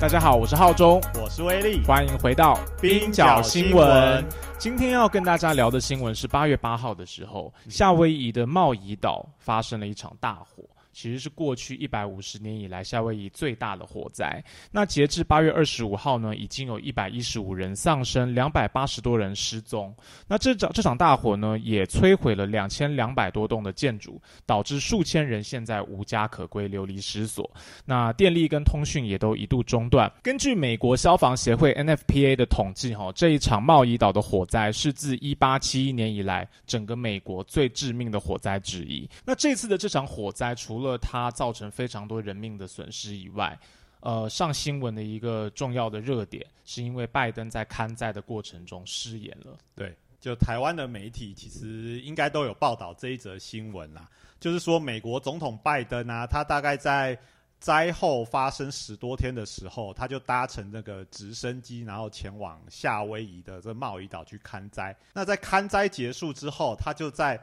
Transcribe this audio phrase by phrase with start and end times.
[0.00, 4.24] 大家好，我是浩中，我是威力，欢迎回到冰角新闻。
[4.56, 10.62] 今天要跟大家聊的新闻是八月八号的时候，夏威夷的贸易岛发生了一场大火。
[10.98, 14.42] 其实是过去一百五十年以来夏威夷最大的火灾。
[14.72, 19.94] 那截至八月二十五号呢，已经有一百一十五人丧生，两百八十多人失踪。
[20.26, 27.48] 那这场这场大火呢，也摧毁了两千两百多栋的建筑，导致数千人现在无家可归，流离失所。
[27.84, 30.12] 那电力跟通讯也都一度中断。
[30.20, 39.08] 根据美国消防协会 NFPA 的统计，哈，这一场贸易岛的火灾是自一八七一年以来整个美国最致命的火灾之一。
[39.24, 43.58] 那这次的这场火灾，除了它造成非常多人命的损失以外，
[44.00, 49.58] 呃，上新闻的一个重要的热点，是因为拜登在看灾的过程中失言了。
[49.74, 54.08] 对，就台湾的媒体其实应该都有报道这一则新闻啦，
[54.40, 57.18] 就是说美国总统拜登啊，他大概在
[57.58, 64.96] 灾后发生十多天的时候，他就搭乘那个直升机，然后前往夏威夷的这贸易岛去看灾。
[65.12, 67.38] 那在看灾结束之后，他就在。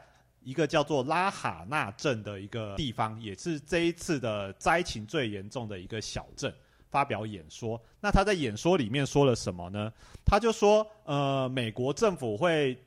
[0.46, 6.54] 一个叫做拉哈纳镇的一个地方，也是这一次的灾情最严重的一个小镇，
[6.92, 7.82] 发表演说。
[8.00, 9.92] 那他在演说里面说了什么呢？
[10.24, 12.78] 他就说，呃，美国政府会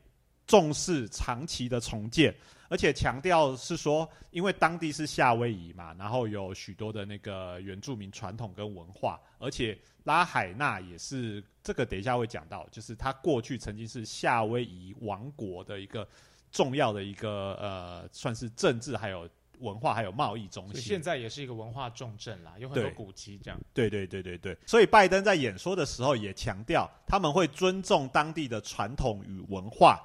[0.47, 2.33] 重视长期的重建，
[2.69, 16.07] 而且强调是说，因为当地是夏威夷嘛，然后有许多的那个原住民传统跟文化，而且拉海纳也是这个，等一下会讲到，就是他过去曾经是夏威夷王国的一个。
[16.51, 19.29] 重要的一个呃，算是政治、还有
[19.61, 20.81] 文化、还有贸易中心。
[20.81, 23.61] 现在也是一个文化重镇啦，有很多古迹这样。
[23.75, 24.57] 对对对对对。
[24.67, 30.01] 所以拜登在演说的时候也强调，他们会尊重当地的传统与文化，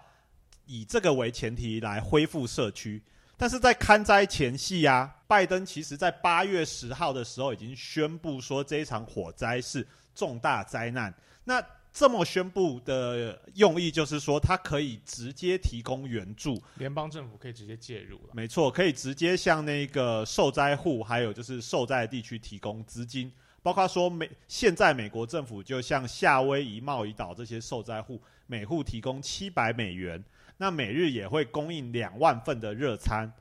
[0.65, 3.01] 以这个为前提来恢复社区。
[3.37, 11.13] 但是在看灾前夕啊，拜登其实在八月十号的时候已经宣布说，这一场火灾是重大灾难。
[11.43, 11.61] 那
[11.93, 18.29] 这么宣布的用意就是说，它可以直接提供援助，联邦政府可以直接介入了。
[18.33, 30.21] 没错，可以直接向那个受灾户，还有就是受灾地区提供资金，包括说美现在美国政府就向夏威夷贸易岛这些受灾户每户提供七百美元，
[30.57, 33.31] 那每日也会供应两万份的热餐，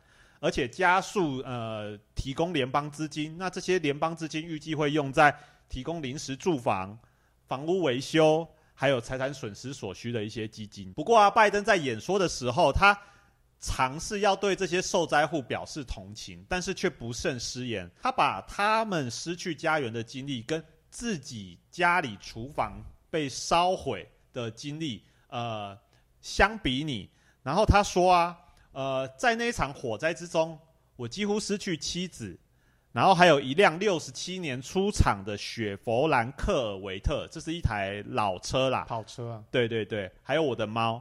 [0.41, 5.35] 而且加速呃提供联邦资金，那这些联邦资金预计会用在
[5.71, 6.99] 提供临时住房。
[7.53, 10.91] 房屋维修，还有财产损失所需的一些基金。
[10.95, 12.99] 不过啊，拜登在演说的时候，他
[13.61, 17.91] 尝试要对这些受灾户表示同情，但是却不慎失言。
[18.01, 25.79] 他把他们失去家园的经历，跟自己家里厨房被烧毁的经历，呃，
[26.23, 27.07] 相比拟。
[27.43, 28.39] 然后他说啊，
[28.73, 30.59] 呃，在那一场火灾之中，
[30.97, 32.35] 我几乎失去妻子。
[32.93, 39.45] 然后还有一辆六十七年出厂的雪佛兰克尔维特，这是一台老车啦，跑车啊。
[39.51, 41.01] 对对对，还有我的猫，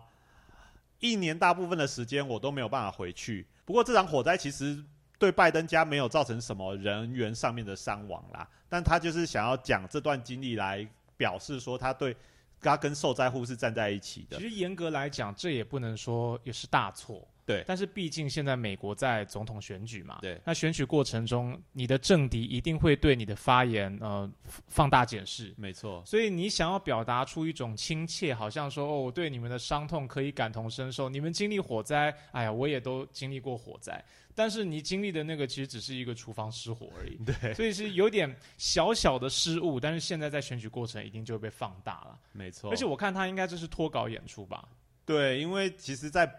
[0.99, 3.45] 一年大部分的时间我都没有办法回去。
[3.65, 4.81] 不过这场火灾其实
[5.19, 10.87] 对拜登家没有造成什么人员上面的伤亡啦，但他就是想要讲这段经历来
[11.17, 12.15] 表示说他对
[12.61, 14.37] 他跟受灾户是站在一起的。
[14.37, 17.27] 其实严格来讲，这也不能说也是大错。
[17.45, 24.31] 对，但是毕竟现在美国在总统选举嘛，对，那选举过程中，你的政敌一定会对你的发言呃
[24.67, 26.03] 放大检视，没错。
[26.05, 34.03] 所以你想要表达出一种亲切，好像说哦，我对你们的伤痛可以感同身受，你们经历火灾，哎呀，我也都经历过火灾，
[34.35, 42.69] 但是你经历的那个其实只是一个厨房失火而已， 对，所以是有点小小的失误，但是现在在选举过程一定就会被放大了，没错。
[42.69, 44.63] 而且我看他应该这是脱稿演出吧？
[45.03, 46.31] 对，因为其实，在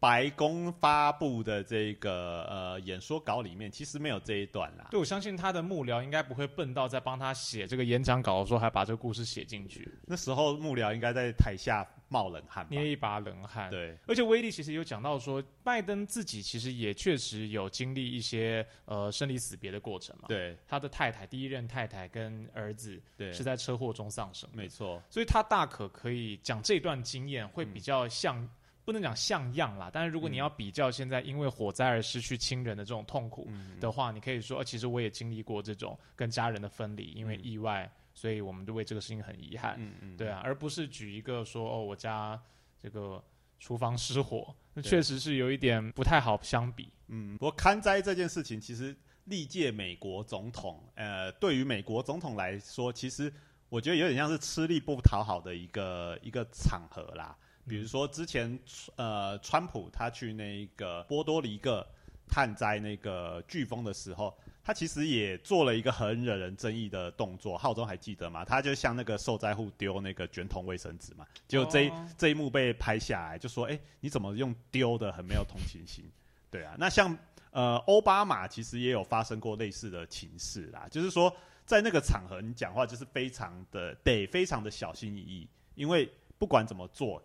[0.00, 4.86] 白宫发布的这个呃演说稿里面，其实没有这一段啦。
[4.90, 9.92] 对，我相信他的幕僚应该不会笨到在帮他写这个演讲稿的时候，还把这个故事写进去。
[10.06, 13.68] 那时候幕僚应该在台下冒冷汗，捏一把冷汗。
[13.70, 20.28] 对，而且威利其实有讲到说，拜登自己其实也确实有经历一些呃生离死别的过程嘛。
[20.28, 24.48] 对，他的太太第一任太太跟儿子对是在车祸中丧生。
[24.52, 28.48] 没错，所以他大可可以讲这段经验，会比较像。
[28.88, 33.46] 不能讲像样啦，但是如果你要比较现在因为火灾而失去亲人的这种痛苦
[33.78, 42.40] 的话，你可以说，其实我也经历过这种跟家人的分离，因为意外，所以我们就为这个事情很遗憾，嗯嗯，对啊，而不是举一个说哦，我家
[42.78, 43.22] 这个
[43.58, 46.90] 厨房失火，那确实是有一点不太好相比。
[47.08, 53.30] 嗯，不过看灾这件事情，其实历届美国总统，呃，对于美国总统来说，其实
[53.68, 57.36] 我觉得有点像是吃力不讨好的一个一个场合啦。
[57.68, 58.58] 比如说之前，
[58.96, 61.86] 呃，川普他去那个波多黎各
[62.26, 67.56] 探灾那个飓风的时候，他其实也做了一个很惹人争议的动作。
[67.56, 68.44] 浩中还记得吗？
[68.44, 76.04] 他就向那个受灾户丢那个卷筒卫生纸嘛，结果这一、哦这一幕被拍下来，就说：“哎、你怎么用丢的，很没有同情心。”
[76.50, 77.16] 对啊，那像
[77.50, 81.34] 呃奥巴马其实也有发生过类似的情事啦，就是说
[81.64, 87.22] 在那个场合你讲话就是非常的得非常的小心翼翼，因为不管怎么做，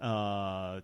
[0.00, 0.82] 呃，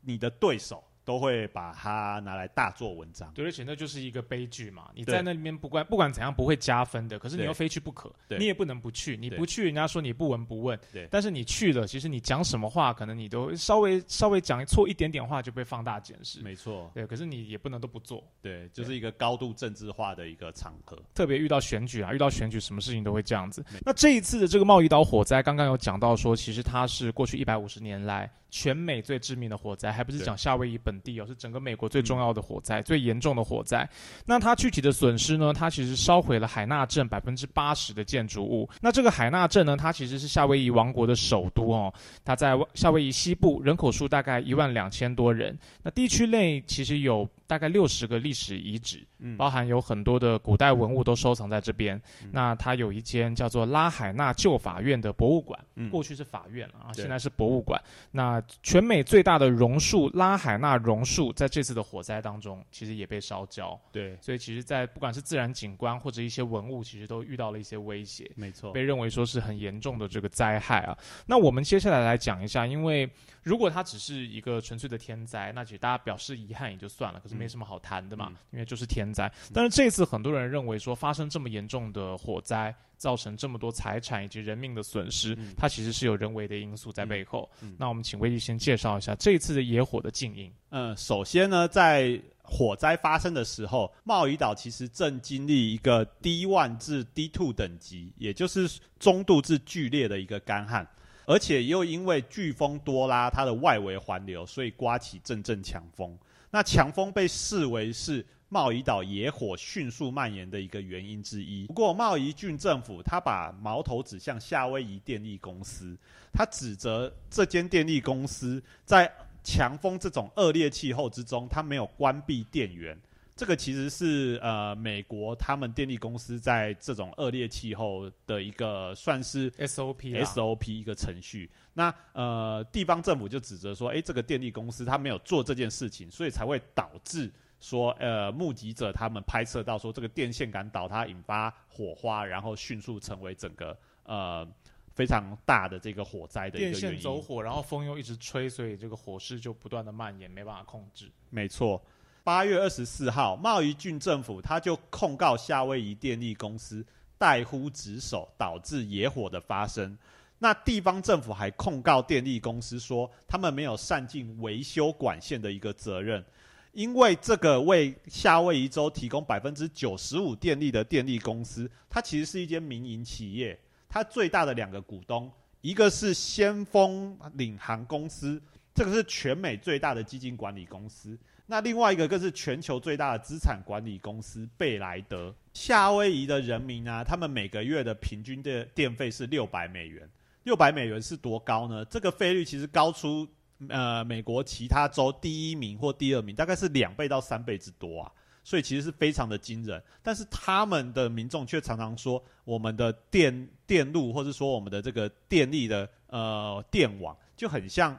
[0.00, 3.32] 你的对手都会把它拿来大做文章。
[3.34, 4.88] 对，而且那就是一个悲剧嘛。
[4.94, 9.16] 你在那里面不管不管怎样不会加分的，可是你又非去不可，对你也不能不去。
[9.16, 10.78] 你不去，人家说你不闻不问。
[10.92, 16.40] 对但是你去了，其实你讲什么话，可能你都稍微稍微讲错一点点话就被放大检视。
[16.40, 18.22] 没错，对，可是你也不能都不做。
[18.40, 20.96] 对，就是一个高度政治化的一个场合。
[21.14, 23.64] 特别遇到选举啊，遇到选举，什么事情都会这样子。
[23.84, 33.88] 那这一次的这个贸易岛火灾，刚刚有讲到说，其实它是过去一百五十年来全美最致命的火灾，还不是讲夏威夷本地哦，是整个美国最重要的火灾、最严重的火灾。
[34.26, 35.54] 那它具体的损失呢？
[35.54, 38.68] 它其实烧毁了海纳镇百分之八十的建筑物。
[38.80, 41.92] 那这个海纳镇呢，它其实是夏威夷王国的首都哦，
[42.24, 45.58] 它在夏威夷西部，人口数大概一万两千多人。
[45.82, 52.00] 那地区内其实有大概六十个历史遗址，嗯包含有很多的古代文物都收藏在这边。
[52.30, 57.82] 那它有一间叫做拉海纳旧法院的博物馆，嗯过去是法院了啊，现在是博物馆。
[58.10, 63.78] 那全美最大的榕树拉海纳榕树，在这次的火灾当中，其实也被烧焦。
[63.90, 68.30] 对，所以其实，在不管是自然景观或者一些文物，其实都遇到了一些威胁。
[68.34, 70.96] 没错被，认为说是很严重的这个灾害啊。
[71.26, 73.08] 那我们接下来来讲一下，因为
[73.42, 79.30] 如果它只是一个纯粹的天灾，那其实大家表示遗憾也就算了，可是没什么好谈的嘛，嗯因为就是天灾。
[79.52, 87.50] 但是这次很多人认为说，发生这么严重的火灾，造成这么多财产以及人命的损失，嗯它其实是有人为的因素在背后。
[87.76, 90.52] 那我们请威力先介绍一下这一次的野火的静音。
[90.70, 98.68] 嗯，首先呢，在火灾发生的时候，贸易岛其实正经历一个 D one 至 D two 等级，也就是
[98.98, 100.86] 中度至剧烈的一个干旱，
[101.24, 106.18] 而且又因为飓风多拉它的外围环流，所以刮起阵阵强风。
[106.50, 111.66] 那强风被视为是贸易岛野火迅速蔓延的一个原因之一。
[111.68, 115.96] 不过，贸易郡政府他把矛头指向夏威夷电力公司，
[116.34, 119.10] 他指责这间电力公司在
[119.42, 122.94] 强风这种恶劣气候之中，他没有关闭电源。
[123.34, 131.50] 这个其实是呃美国他们电力公司在这种恶劣气候的一个算是 SOP 啊 SOP 一个程序。
[131.72, 137.32] 那呃地方政府就指责说，诶，这个电力公司它没有做这件事情，所以才会导致
[137.62, 144.46] 说呃目击者他们拍摄到说这个电线杆倒塌引发火花，然后迅速成为整个呃
[144.94, 146.96] 非常大的这个火灾的一电个原因。
[146.96, 151.08] 线走火，然后风又一直吹，所以这个火势就不断的蔓延，没办法控制。
[151.30, 151.80] 没错，
[152.24, 156.84] 八月二十四号，贸易郡政府他就控告夏威夷电力公司
[157.16, 159.96] 怠忽职守，导致野火的发生。
[160.38, 166.24] 那地方政府还控告电力公司说，他们没有善尽维修管线的一个责任，
[166.72, 173.58] 因为这个为夏威夷州提供百分之九十五电力的电力公司，它其实是一间民营企业，
[173.88, 175.30] 它最大的两个股东，
[175.60, 178.40] 一个是先锋领航公司，
[178.74, 181.18] 这个是全美最大的基金管理公司。
[181.44, 185.34] 那另外一个更是全球最大的资产管理公司贝莱德。
[185.52, 190.08] 夏威夷的人民啊，他们每个月的平均的电费是六百美元。
[190.44, 191.84] 六百美元是多高呢？
[191.84, 193.28] 这个费率其实高出
[193.68, 198.12] 呃美国其他州第一名或第二名，大概是两倍到三倍之多啊。
[198.44, 207.96] 所以其实是非常的惊人，但是他们的民众却常常说，我们的电电路或者说我们的这个电力的呃电网就很像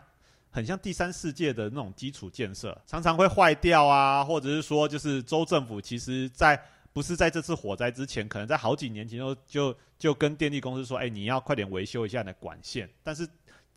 [0.51, 13.25] 很像第三世界的那种基础建设，常常会坏掉啊，或者是说就是州政府其实在不是在这次火灾之前，可能在好几年前就就就跟电力公司说，哎，你要快点维修一下你的管线，但是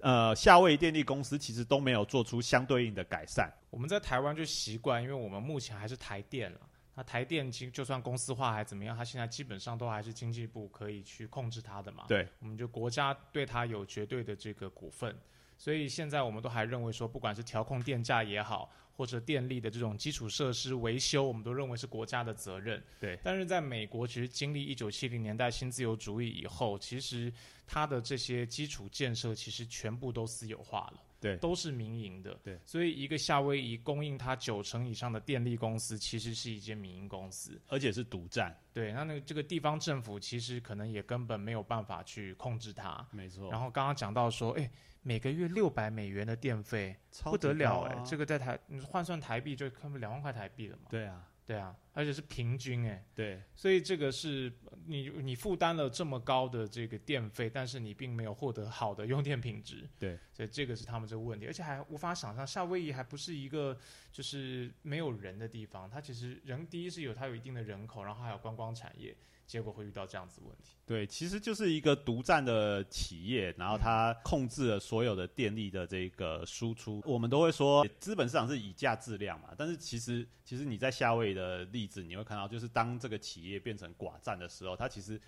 [0.00, 3.50] 呃夏威夷电力公司其实都没有做出相对应的改善。
[3.70, 6.60] 我们在台湾就习惯，因为我们目前还是台电了。
[6.94, 12.04] 那台电其实就算公司化还怎么样，它现在基本上都还是经济部可以去控制它的嘛。
[12.08, 15.14] 对，我们就国家对它有绝对的这个股份，
[15.58, 22.82] 所以现在我们都还认为说，不管是调控电价也好，或者电力的这种基础设施维修，我们都认为是国家的责任。
[22.98, 27.32] 对但是在美国，其实经历一九七零年代新自由主义以后，其实
[27.66, 31.02] 它的这些基础建设其实全部都私有化了。
[31.18, 43.04] 对都是民营的，对，所以一个夏威夷供应它九成以上的电力公司，其实是一间民营公司，而且是独占，对，那那个这个地方政府其实可能也根本没有办法去控制它。
[43.10, 43.50] 没错。
[43.50, 44.70] 然后刚刚讲到说，哎，
[45.06, 50.82] 每个月六百美元的电费，不得了哎、这个在台你换算台币就差不多两万块台币了嘛。
[50.90, 54.52] 对啊，对啊，而且是平均哎、对所以这个是
[54.84, 59.88] 你你负担了这么高的这个电费，但是你并没有获得好的用电品质。
[59.96, 63.78] 对，所以这个是他们这个问题，而且还无法想象夏威夷还不是一个
[64.10, 70.72] 就是没有人的地方，它其实人第一是有它有一定的人口，然后还有观光产业，结果会遇到这样子的问题。
[70.84, 77.02] 对，其实就是一个独占的企业，然后它控制了所有的电力的这个输出。
[77.04, 85.20] 我们都会说资本市场是以价质量嘛，但是其实其实你在夏威夷的例子，你会看到，就是当这个企业变成寡占的时候，它其实。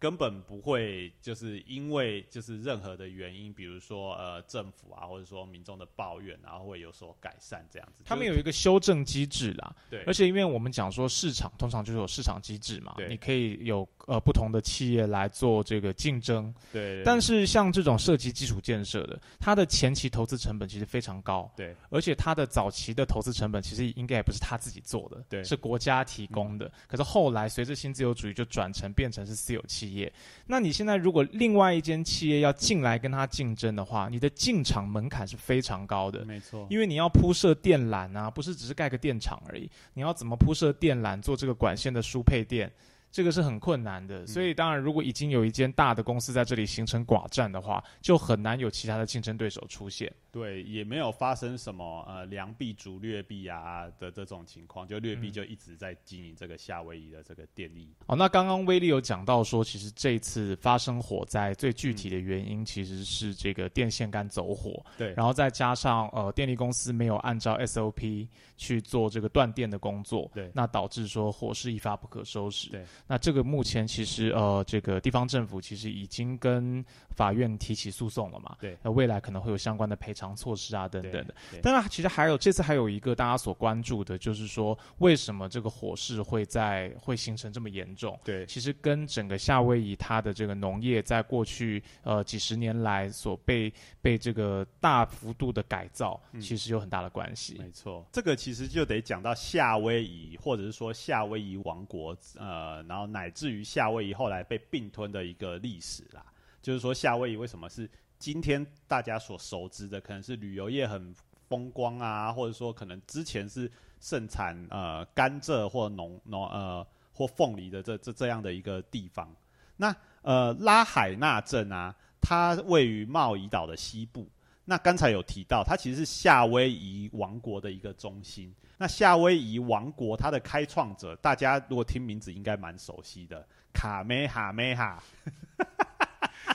[0.00, 8.02] 根本不会，就是因为就是任何的原因，比如说呃政府啊，或者说民众的抱怨，然后会有所改善这样子。
[8.06, 13.08] 他们有一个修正机制啦，对，而且因为我们讲说市场通常就是有市场机制嘛，对。
[13.10, 21.76] 你可以有呃不同的企业来做这个竞争，对，但是像这种涉及基础建设的，它的前期投资成本其实非常高，对。
[21.90, 25.44] 而且它的早期的投资成本其实应该也不是他自己做的，对。
[25.44, 26.72] 是国家提供的。
[26.86, 30.12] 可是后来随着新自由主义就转成变成是私有企业，
[30.46, 36.24] 那你现在如果另外一间企业要进来跟它竞争的话，你的进场门槛是非常高的。
[36.24, 42.70] 没错，因为你要铺设电缆啊，不是只是盖个电厂而已，你要怎么铺设电缆，做这个管线的输配电，
[43.10, 44.26] 这个是很困难的。
[44.26, 50.12] 所以当然，如果已经有一间大的公司在这里形成寡占的话，就很难有其他的竞争对手出现。
[50.30, 55.32] 对，也没有发生什么呃良币逐劣币啊的这种情况，就劣币嗯。
[55.32, 57.88] 就一直在经营这个夏威夷的这个电力。
[58.06, 70.50] 哦，那刚刚威利有讲到说，其实这次发生火灾最具体的原因其实是这个电线杆走火，对，然后再加上呃电力公司没有按照 SOP 去做这个断电的工作，对。
[70.52, 72.70] 那导致说火势一发不可收拾。
[72.70, 76.84] 对，那这个目前其实呃这个地方政府其实已经跟
[77.14, 78.76] 法院提起诉讼了嘛，对。
[78.82, 81.34] 那未来可能会有相关的赔偿措施啊等等的。
[81.50, 88.18] 对当然，其实还有这次还有一个大家所关注的，就是说为什么这个火势会在会形成这么严重？
[88.24, 93.72] 对其实跟整个夏威夷它的这个农业在过去呃几十年来所被
[94.02, 97.56] 被这个大幅度的改造，嗯其实有很大的关系。
[97.58, 106.24] 没错，这个其实就得讲到夏威夷，或者是说夏威夷王国，呃，然后乃至于夏威夷后来被并吞的一个历史啦。
[106.62, 107.88] 就是说，夏威夷为什么是
[108.20, 111.12] 今天大家所熟知的，可能是旅游业很
[111.48, 119.34] 风光啊，或者说可能之前是盛产呃甘蔗或农农呃或凤梨的这这这样的一个地方。
[119.74, 124.28] 那呃拉海纳镇啊，它位于贸易岛的西部。
[124.66, 128.54] 那刚才有提到，它其实是夏威夷王国的一个中心。
[128.76, 135.02] 那夏威夷王国它的开创者，大家如果听名字应该蛮熟悉的，卡梅哈梅哈。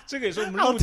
[0.08, 0.78] 这个也是我们录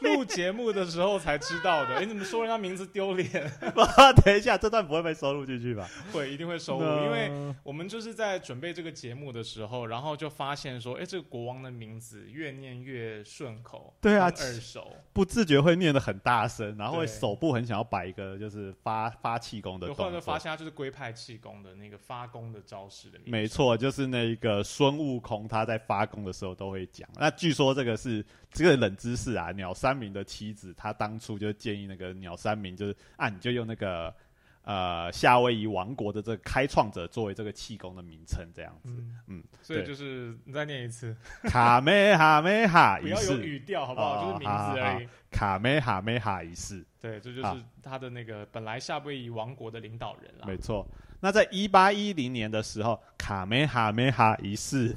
[0.00, 1.96] 录节目的时候才知道的。
[1.96, 3.50] 哎你怎么说人家名字丢脸？
[4.24, 5.88] 等一下，这段不会被收录进去吧？
[6.12, 20.04] 会，一定会收录，因为我们就是在准备这个节目的时候，然后就发现说，哎，这个国王的名字越念越顺口，对啊很耳熟，不自觉会念的很大声，然后会手部很想要摆一个就是发发气功的就动作。
[20.04, 23.30] 后来就发现他就是龟派气功的那个发功的招式的名字。
[23.30, 27.08] 没错，就是那一个孙悟空他在发功的时候都会讲。
[27.16, 34.14] 那据说这个是这个冷知识啊，鸟山明的妻子她当初就建议那个鸟山明就是啊，你就用那个
[34.62, 38.90] 呃夏威夷王国的这个开创者作为这个气功的名称这样子。
[38.90, 44.20] 嗯嗯，所以就是你再念一次，卡梅哈梅哈仪不要有式，语调，好不好？
[44.20, 45.08] 哦就是名字而已。
[45.30, 46.84] 卡梅哈梅哈仪式。
[47.00, 50.46] 对，这就是他的那个本来夏威夷王国的领导人啦。
[50.46, 50.86] 没错。
[51.20, 54.94] 那在一八一零年的时候，卡梅哈梅哈一世。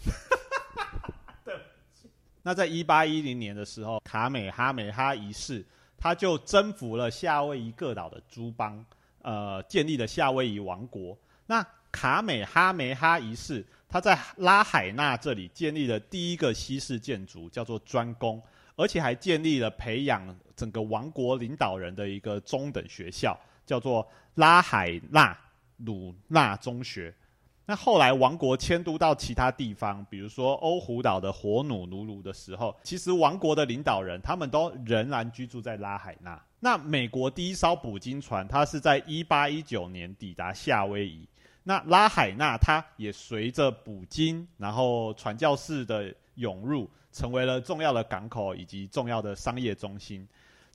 [2.44, 5.64] 那在一八一零年的时候，卡美哈美哈一世，
[5.98, 8.84] 他就征服了夏威夷各岛的诸邦，
[9.22, 11.18] 呃，建立了夏威夷王国。
[11.46, 18.42] 那卡美哈梅哈一世，他在拉海纳这里建立了第一个西式建筑，叫做专宫，
[18.76, 25.38] 而且还建立了培养整个王国领导人的一个中等学校，叫做拉海纳
[25.78, 27.14] 鲁纳中学。
[27.72, 36.38] 那后来王国迁都到其他地方，比如说欧胡岛的火努努鲁的时候，其实王国的领导人他们都仍然居住在拉海纳。
[36.60, 41.26] 那美国第一艘捕鲸船，它是在一八一九年抵达夏威夷。
[41.64, 50.28] 那拉海纳它也随着捕鲸，然后传教士的涌入，成为了重要的港口以及重要的商业中心。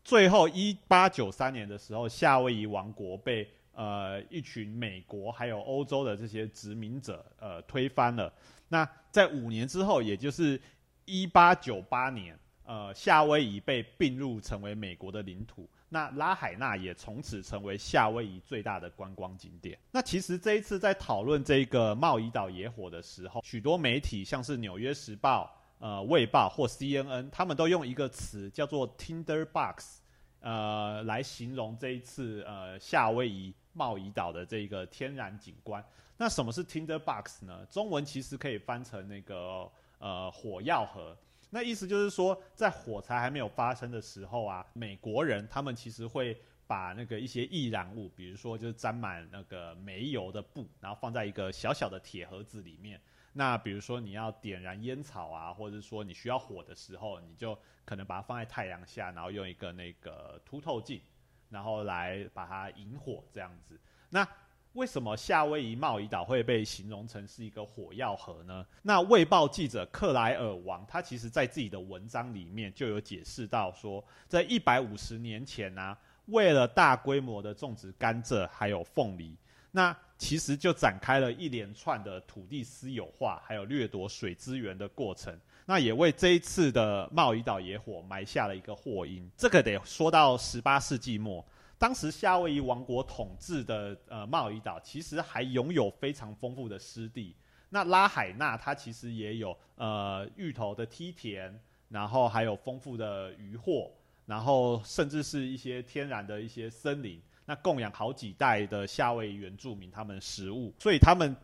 [0.03, 3.47] 最后一八九三年的时候，夏威夷王国被
[3.77, 8.33] 呃一群美国还有欧洲的这些殖民者呃推翻了。
[8.69, 10.61] 那在五年之后，也就是
[11.05, 15.71] 一八九八年，呃，夏威夷被并入成为美国的领土。
[15.89, 19.79] 那拉海纳也从此成为夏威夷最大的观光景点。
[19.93, 29.99] 那其实这一次在讨论这个贸易岛野火的时候，许多媒体像是《纽约时报》、呃《卫报》或 CNN，他们都用一个词叫做 “Tinder Box”，
[30.47, 35.85] 呃，来形容这一次呃夏威夷贸易岛的这个天然景观。
[36.17, 37.67] 那什么是 Tinder Box 呢？
[37.69, 41.17] 中文其实可以翻成那个呃火药盒。
[41.51, 53.01] 那意思就是说，在火柴还没有发生的时候啊，美国人他们其实会把那个一些易燃物，比如说就是沾满那个煤油的布，然后放在一个小小的铁盒子里面。
[53.39, 61.03] 那比如说你要点燃烟草啊，或者说你需要火的时候，你就可能把它放在太阳下，然后用一个那个凸透镜，
[61.51, 63.79] 然后来把它引火这样子。
[64.09, 64.27] 那
[64.73, 68.67] 为什么夏威夷贸易岛会被形容成是一个火药盒呢？
[68.81, 75.95] 那卫报记者克莱尔王他其实在自己的文章里面就有解释到说，在一百五十年前呢，
[76.27, 79.37] 为了大规模的种植甘蔗还有凤梨，
[79.73, 85.39] 那其实就展开了一连串的土地私有化还有掠夺水资源的过程。
[85.67, 89.29] 那也为这一次的贸易岛野火埋下了一个祸因。
[89.37, 91.45] 这个得说到十八世纪末。
[91.79, 97.37] 当时夏威夷王国统治的呃贸易岛，其实还拥有非常丰富的湿地。
[97.69, 101.53] 那拉海纳它其实也有呃芋头的梯田，
[101.91, 103.91] 然后还有丰富的渔获，
[104.25, 111.35] 然后甚至是一些天然的一些森林，那供养好几代的夏威夷原住民他们食物，所以他们。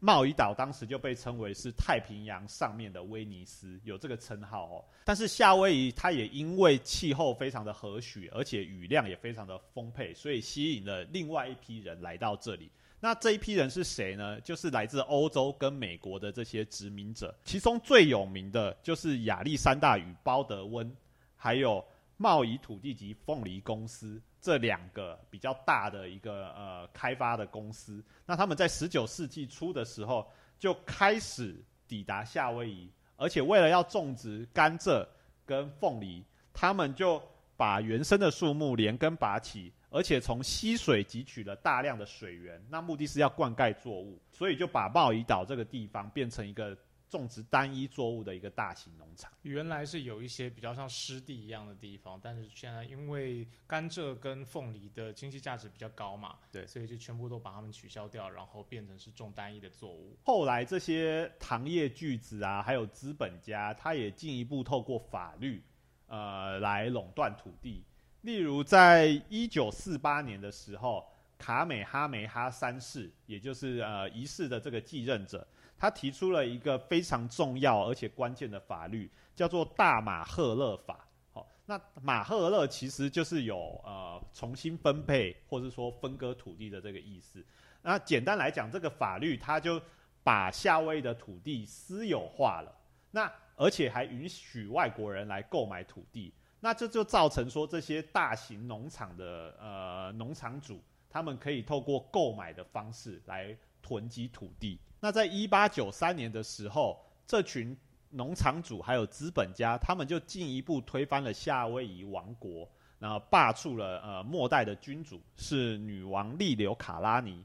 [0.00, 4.84] 贸易岛当时就被称为是太平洋上面的威尼斯，有这个称号哦。
[5.04, 12.70] 但是夏威夷它也因为气候非常的和煦，而且雨量也非常的丰沛，所以吸引了另外一批人来到这里。
[13.00, 14.40] 那这一批人是谁呢？
[14.42, 20.88] 就是来自欧洲跟美国的这些殖民者，其中最有名的就是亚历山大与包德温，
[21.34, 21.84] 还有
[22.18, 24.20] 贸易土地及凤梨公司。
[24.40, 30.24] 这两个比较大的一个呃开发的公司，那他们在十九世纪初的时候
[30.60, 35.04] 就开始抵达夏威夷，而且为了要种植甘蔗
[35.44, 37.20] 跟凤梨，他们就
[37.56, 46.78] 把原生的树木连根拔起，而且从溪水汲取了大量的水源，那目的是要灌溉作物，所以就把贸易岛这个地方变成一个。
[47.08, 60.16] 种植单一作物的一个大型农场，原来是有一些比较像湿地一样的地方，但是现在因为甘蔗跟凤梨的经济价值比较高嘛，对，所以就全部都把它们取消掉，然后变成是种单一的作物。
[60.24, 65.62] 后来这些糖业巨子啊，还有资本家，他也进一步透过法律，
[66.06, 67.84] 呃，来垄断土地。
[68.22, 75.46] 例如，在一九四八年的时候，卡美哈梅哈三世，也就是呃一世的这个继任者。
[75.78, 80.94] 他提出了一个非常重要而且关键的法律，叫做《大马赫勒法》。
[81.32, 87.44] 好，那马赫勒其实就是有呃重新分配或者说分割土地的这个意思。
[87.80, 89.80] 那简单来讲，这个法律它就
[90.24, 92.74] 把夏威夷的土地私有化了。
[93.12, 96.34] 那而且还允许外国人来购买土地。
[96.60, 104.80] 那这就造成说这些大型农场的呃农场主，他们可以透过购买的方式来囤积土地。
[105.00, 107.76] 那在一八九三年的时候，这群
[108.10, 117.44] 农场主还有资本家，他们就进一步推翻了夏威夷王国，然后罢黜了呃末代的君主是女王利留卡拉尼，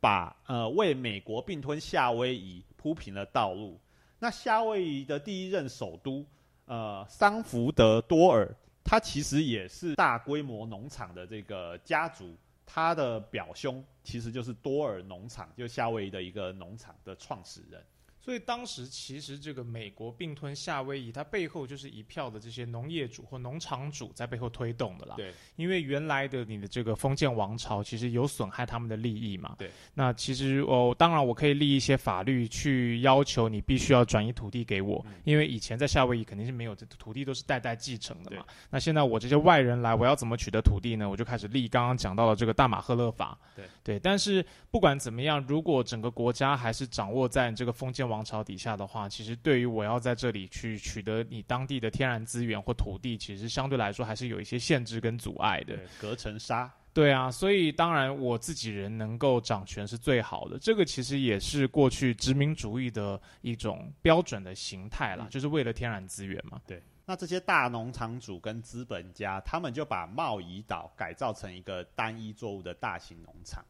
[0.00, 3.78] 把呃为美国并吞夏威夷铺平了道路。
[4.18, 6.24] 那夏威夷的第一任首都
[6.64, 8.48] 呃桑福德多尔，
[8.82, 12.34] 他其实也是大规模农场的这个家族。
[12.70, 17.82] 他的表兄其实就是多尔农场，就夏威夷的一个农场的创始人。
[18.28, 25.14] 所以当时其实这个美国并吞夏威夷，它背后就是一票的这些农业主或农场主在背后推动的啦。
[25.16, 29.56] 对，因为原来的你的这个封建王朝其实有损害他们的利益嘛。
[29.58, 38.44] 对，那其实哦，当然我可以立一些法律去要求你必须要转移土地给我，因为以前在夏威夷肯定是没有这土地都是代代继承的嘛。
[38.68, 41.08] 那现在我这些外人来，我要怎么取得土地呢？
[41.08, 43.38] 我就开始立刚刚讲到的这个大马赫勒法。
[43.56, 48.17] 对对，但是不管怎么样，如果整个国家还是掌握在这个封建王。
[48.18, 55.78] 王朝底下的话，其实对于我要在这里去取得你当地的天然资源或土地，其实相对来说还是有一些限制跟阻碍的。
[56.00, 56.68] 隔层纱。
[56.92, 60.58] 对啊，所以当然我自己人能够掌权是最好的。
[60.58, 66.60] 这个其实也是过去殖民主义的一种标准的形态啦，就是为了天然资源嘛。
[66.66, 66.82] 对。
[67.06, 73.64] 那这些大农场主跟资本家，他们就把贸易岛改造成一个单一作物的大型农场。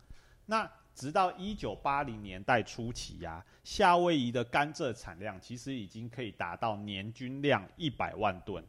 [0.47, 8.63] 那直到一九八零年代初期呀，夏威夷的甘蔗产量其实已经可以达到年均量一百万吨。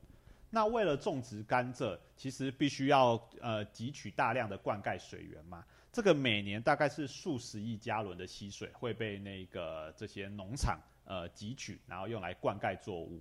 [0.52, 5.66] 那为了种植甘蔗，其实必须要呃汲取大量的灌溉水源嘛。
[5.92, 13.20] 这个每年大概是数十亿加仑的溪水会被那个这些农场呃汲取，然后用来灌溉作物。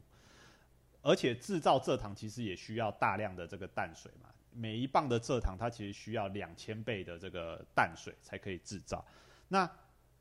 [1.01, 4.29] 而且制造蔗糖其实也需要大量的这个淡水嘛。
[4.53, 9.05] 每一磅的蔗糖，它其实需要两千倍的这个淡水才可以制造。
[9.49, 9.71] 那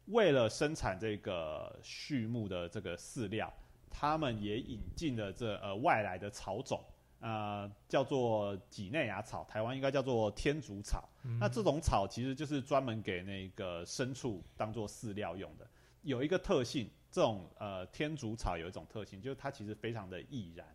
[0.06, 3.52] 为了生产这个畜牧的这个饲料，
[3.90, 6.84] 他们也引进了这呃外来的草种，
[7.20, 11.10] 呃叫做几内亚草，台湾应该叫做天竺草。
[11.40, 15.68] 那这种草其实就是专门给那个牲畜当做饲料用的。
[16.04, 20.66] 有一个特性，这种呃天竺草有一种特性，就是它其实非常的易燃。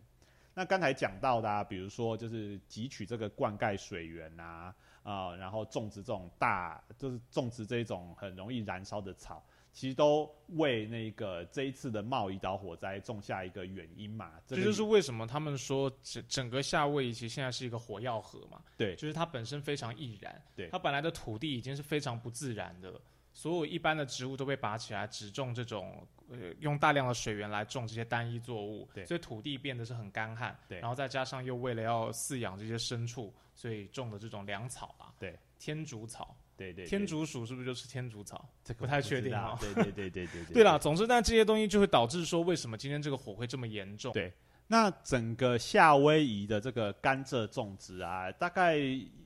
[0.53, 14.33] 那刚才讲到的，啊，比如说就是汲取这个灌溉水源啊，啊，然后种植这种大，就是种植这种很容易燃烧的草，其实都为那个这一次的贸易岛火灾种下一个原因嘛。
[14.45, 18.61] 这就是为什么他们说整整个夏威夷其实现在是一个火药盒嘛。
[18.77, 20.39] 对，就是它本身非常易燃。
[20.55, 23.01] 对，它本来的土地已经是非常不自然的。
[23.35, 30.57] 所有一般的植物都被拔起来，只种这种呃用大量的水源来种这些单一作物，所以土地变得是很干旱。
[30.67, 38.47] 对，然后再加上又为了要饲养这些牲畜，所以种的这种粮草啊，对，天竺草，对对，天竺鼠是不是就是天竺草？
[38.63, 39.57] 这不太确定啊。
[39.59, 40.53] 对对对对对。
[40.53, 44.13] 对了，总之，但这些东西就会导致说，为什么今天这个火会这么严重？
[44.13, 44.33] 对，
[44.67, 48.77] 那整个夏威夷的这个甘蔗种植啊，大概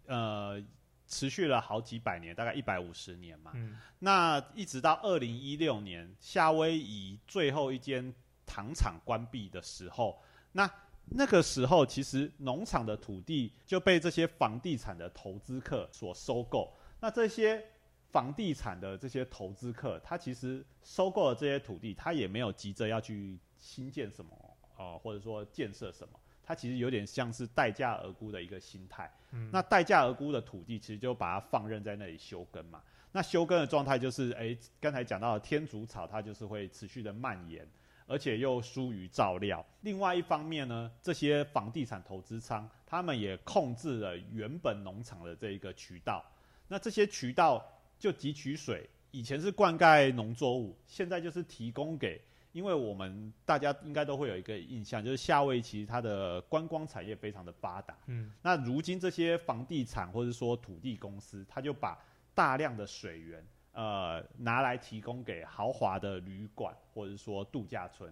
[0.06, 0.64] 呃。
[1.08, 3.52] 持续了好几百年，大概一百五十年嘛。
[3.56, 3.78] 嗯。
[4.00, 8.14] 那一直到二零一六年，夏威夷最后一间
[8.46, 10.70] 糖厂关闭的时候，那
[11.06, 16.76] 那个时候其实农场的土地就被这些房地产的投资客所收购。
[17.00, 17.64] 那这些
[18.12, 24.32] 房地产的这些投资客，他其实收购了这些土地，他也没有急着要去新建什么
[24.76, 26.20] 啊，或者说建设什么。
[26.48, 29.12] 它其实有点像是待价而沽的一个心态。
[29.32, 32.82] 嗯，那待价而沽的土地，其实就把它放任在那里休耕嘛。
[33.12, 37.68] 那休耕的状态就是，哎，刚才讲到的天竺草，它就是会持续的蔓延，
[38.06, 39.66] 而且又疏于照料。
[39.82, 46.24] 另外一方面呢，这些房地产投资商，他们也控制了原本农场的这一个渠道。
[46.70, 47.62] 那这些渠道
[48.00, 52.22] 就汲取水，以前是灌溉农作物，现在就是提供给。
[52.58, 57.96] 因为我们大家应该都会有一个印象，就是夏威夷其实它的观光产业非常的发达。
[58.08, 61.96] 嗯，那如今这些房地产或者说土地公司，他就把
[62.34, 68.12] 大量的水源，呃，拿来提供给豪华的旅馆或者说度假村。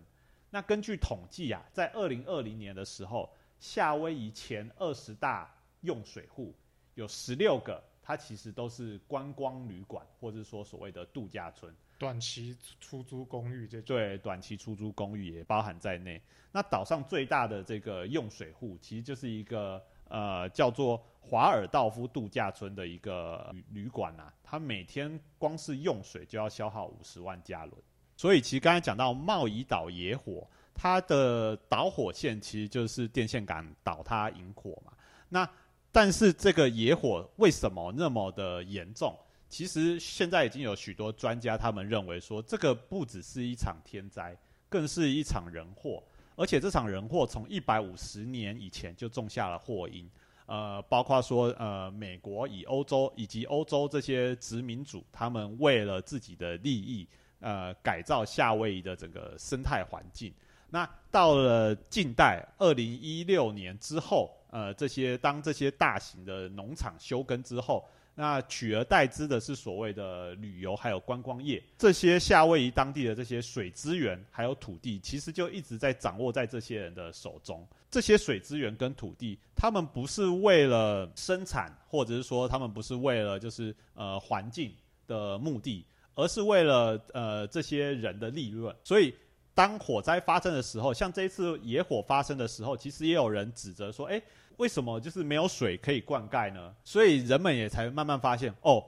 [0.52, 3.28] 那根据统计啊，在二零二零年的时候，
[3.60, 6.54] 夏威夷前二十大用水户
[6.94, 11.74] 有十六个，它其实都是观光旅馆或者说所谓的度假村。
[11.98, 16.22] 短期出租公寓这对短期出租公寓也包含在内。
[16.52, 24.32] 那岛上最大的这个用水户，其实就是一个呃叫做华尔道夫度假村的一个旅旅馆呐。
[24.44, 27.76] 它每天光是用水就要消耗五十万加仑。
[28.16, 34.94] 所以其实刚才讲到贸易岛野火，它的导火线其实就是电线杆倒塌引火嘛。
[35.28, 35.50] 那
[35.92, 39.18] 但是这个野火为什么那么的严重？
[39.48, 44.36] 其实现在已经有许多专家，他们认为说，这个不只是一场天灾，
[44.68, 46.04] 更是一场人祸。
[46.36, 50.10] 而且这场人祸从一百五十年以前就种下了祸因。
[50.48, 57.08] 呃，包括说，呃，美国以欧洲以及欧洲这些殖民主，他们为了自己的利益，
[57.40, 60.34] 呃，改造夏威夷的整个生态环境。
[60.70, 67.88] 那到了近代，二零一六年之后，呃，这些当这些大型的农场休耕之后。
[68.17, 77.67] 那取而代之的是所谓的旅游还有观光业，这些夏威夷当地的这些水资源还有土地，其实就一直在掌握在这些人的手中。
[77.91, 84.73] 这些水资源跟土地，他们不是为了生产，或者是说他们不是为了就是呃环境
[85.08, 88.73] 的目的，而是为了呃这些人的利润。
[88.82, 89.13] 所以
[89.54, 94.21] 当火灾发生的时候，像这一次野火发生的时候，其实也有人指责说，哎。
[94.58, 96.74] 为什么就是没有水可以灌溉呢？
[96.84, 98.84] 所以人们也才慢慢发现，哦，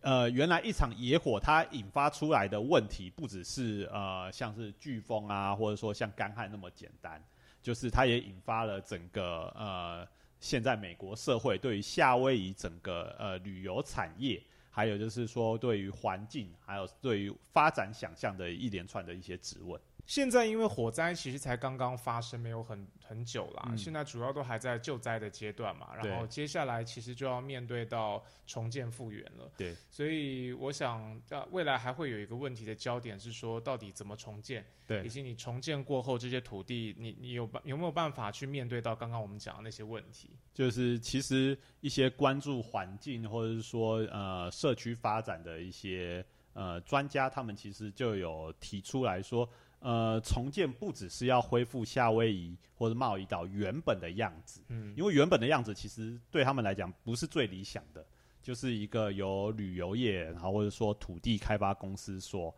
[0.00, 7.22] 呃，原来一场野火它引发出来的问题，不只是呃像是飓风啊，或者说像干旱那么简单，
[7.62, 10.06] 就是它也引发了整个呃
[10.38, 19.80] 现在美国社会对于夏威夷整个呃旅游产业，还有就是说对于环境，还有对于发展想象的一连串的一些质问。
[20.06, 23.64] 现在因为火灾其实才刚刚发生，没有很很久啦。
[23.70, 29.50] 嗯现在主要都还在救灾的阶段嘛，然后接下来其实就要面对到重建复原了。
[29.56, 34.64] 对，所以我想，呃，未来还会有一个问题的焦点是说，到底怎么重建，
[35.04, 40.30] 以，及你重建过后这些土地，你你有办有没有办法去面对到刚刚我们讲的那些问题？
[40.54, 49.48] 就是其实一些关注环境或者是说呃社区发展的一些呃专家，他们其实就有提出来说，
[49.80, 58.04] 呃，重建不只是要恢复夏威夷或者贸易岛原本的样子，嗯，因为原本的样子其实对他们来讲不是最理想的，
[58.42, 62.52] 就是一个由旅游业然后或者说土地开发公司所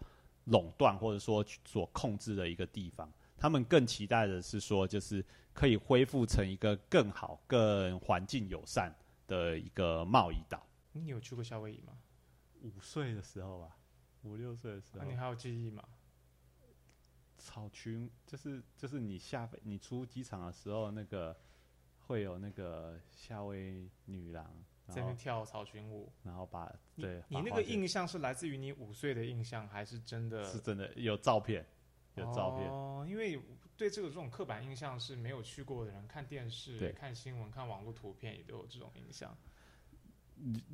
[0.44, 3.12] 垄断或者说所控制的一个地方。
[3.36, 8.92] 他们更期待的是说，就是可以恢复成一个更好、更环境友善
[9.26, 10.66] 的一个贸易岛。
[10.92, 11.92] 你有去过夏威夷吗？
[12.62, 13.76] 五岁的时候吧，
[14.22, 15.84] 五六岁的时候那、，你还有记忆吗？
[17.38, 21.34] 草裙就是就是你下飞你出机场的时候，那个
[22.00, 24.44] 会有那个夏威女郎，
[24.88, 30.44] 在那跳草裙舞，然后把你对你那个印象是来自于你五岁的印象，还是真的？
[30.44, 31.64] 是真的有照片，
[32.16, 32.68] 有照片。
[32.68, 33.40] 哦，因为
[33.76, 39.36] 对这个这种刻板印象是没有去过的人，看电视、对看新闻、看网络图片也都有这种印象。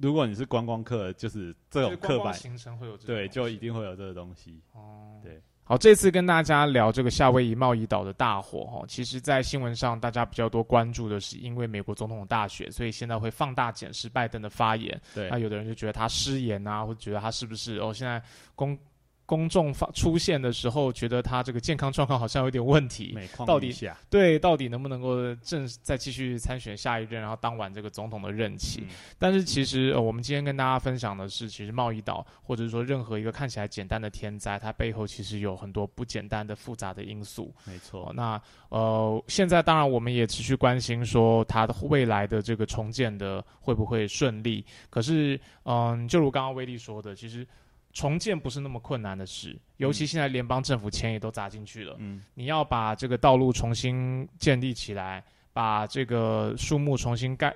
[0.01, 4.61] 如果你是观光客，就是这种刻板，行程会有对，就一定会有这个东西。
[4.73, 5.41] 哦，对。
[5.67, 15.01] 好，这次跟大家聊这个夏威夷贸易岛的大火哈，其实，在新闻上大家比较多关注的是，因为美国总统的大选，所以现在会放大检视拜登的发言。
[15.15, 18.23] 对那有的人就觉得他失言啊，或者觉得他是不是哦，现在
[18.55, 18.79] 公
[19.27, 23.13] 公众发出现的时候，觉得他这个健康状况好像有点问题。
[23.15, 23.75] 每况到底，
[24.11, 28.83] 对，到底能不能够正再继续参选下一任，然后当完这个总统的任期？
[28.83, 37.53] 嗯但是其实、呃、我们今天跟大家分享的是，其实贸易岛或者说任何一个看起来简单的天灾，它背后其实有很多不简单的复杂的因素。
[37.57, 44.65] 哦没错，，那呃，现在当然我们也持续关心说它的未来的这个重建的会不会顺利。
[44.91, 47.47] 可是，嗯、就如刚刚威力说的，其实
[47.95, 51.95] 重建不是那么困难的事，尤其现在联邦政府钱也都砸进去了。
[52.01, 57.55] 嗯，你要把这个道路重新建立起来，把这个树木重新盖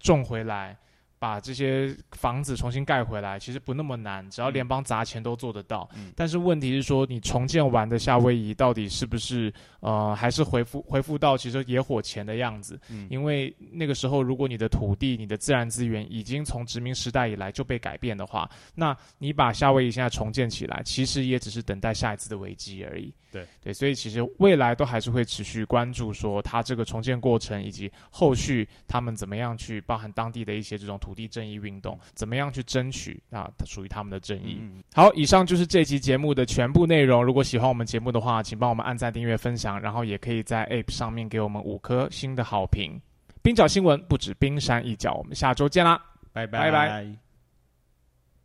[0.00, 0.76] 种回来，
[1.20, 5.86] 把这些房子重新盖回来，其实不那么难，只要联邦砸钱都做得到。
[5.94, 12.80] 嗯但是问题是说，你重建完的夏威夷到底是不是呃，还是恢复恢复到其实野火前的样子？
[12.88, 23.12] 嗯因为那个时候，如果你的土地、你的自然资源已经从殖民时代以来就被改变的话，那你把夏威夷现在重建起来，其实也只是等待下一次的危机而已。
[23.30, 34.58] 对对，所以其实未来都还是会持续关注说它这个重建过程，以及后续他们怎么样去包含当地的一些这种土地正义运动，怎么样去争取啊属于他们的正义。
[34.60, 37.24] 嗯好，以上就是这期节目的全部内容。
[37.24, 43.00] 如果喜欢我们节目的话，请帮我们按赞、订阅、分享，然后也可以在 App 上面给我们五颗星的好评。
[43.42, 46.00] 冰角新闻不止冰山一角，我们下周见啦！
[46.32, 47.29] 拜拜拜拜。